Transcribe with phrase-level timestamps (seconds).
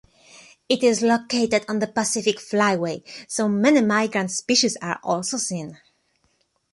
[0.67, 5.79] It is located on the Pacific Flyway, so many migrant species are also seen.